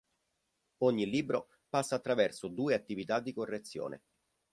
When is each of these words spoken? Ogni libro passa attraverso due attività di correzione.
Ogni 0.79 1.05
libro 1.07 1.49
passa 1.69 1.93
attraverso 1.93 2.47
due 2.47 2.73
attività 2.73 3.19
di 3.19 3.33
correzione. 3.33 4.01